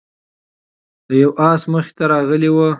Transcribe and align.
د 1.07 1.09
یو 1.23 1.31
آس 1.49 1.61
مخې 1.71 1.93
ته 1.97 2.03
راغلی 2.13 2.49
و، 2.51 2.57